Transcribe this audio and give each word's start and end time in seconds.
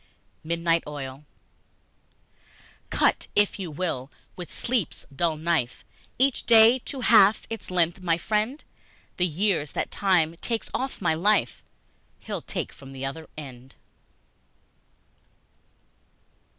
Midnight 0.43 0.81
Oil 0.87 1.25
CUT 2.89 3.27
if 3.35 3.59
you 3.59 3.69
will, 3.69 4.09
with 4.35 4.51
Sleep's 4.51 5.05
dull 5.15 5.37
knife, 5.37 5.85
Each 6.17 6.43
day 6.43 6.79
to 6.85 7.01
half 7.01 7.45
its 7.51 7.69
length, 7.69 8.01
my 8.01 8.17
friend, 8.17 8.63
The 9.17 9.27
years 9.27 9.73
that 9.73 9.91
Time 9.91 10.37
takes 10.37 10.71
off 10.73 11.03
my 11.03 11.13
life, 11.13 11.61
He'll 12.19 12.41
take 12.41 12.73
from 12.73 12.93
the 12.93 13.05
other 13.05 13.29
end! 13.37 13.75